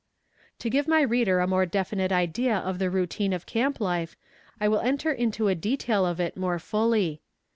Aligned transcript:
To 0.57 0.67
give 0.71 0.87
my 0.87 1.03
reader 1.03 1.39
a 1.41 1.45
more 1.45 1.67
definite 1.67 2.11
idea 2.11 2.57
of 2.57 2.79
the 2.79 2.89
routine 2.89 3.33
of 3.33 3.45
camp 3.45 3.79
life, 3.79 4.15
I 4.59 4.67
will 4.67 4.79
enter 4.79 5.11
into 5.11 5.47
a 5.47 5.53
detail 5.53 6.07
of 6.07 6.19
it 6.19 6.35
more 6.35 6.57
fully. 6.57 7.21